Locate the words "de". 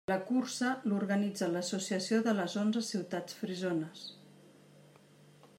2.29-2.35